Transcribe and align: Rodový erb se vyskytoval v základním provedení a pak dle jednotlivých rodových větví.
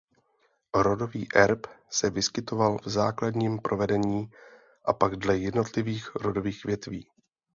Rodový 0.73 1.27
erb 1.35 1.67
se 1.89 2.09
vyskytoval 2.09 2.77
v 2.77 2.87
základním 2.89 3.59
provedení 3.59 4.31
a 4.85 4.93
pak 4.93 5.15
dle 5.15 5.37
jednotlivých 5.37 6.15
rodových 6.15 6.65
větví. 6.65 7.07